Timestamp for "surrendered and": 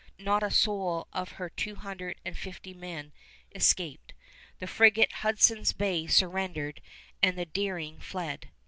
6.07-7.37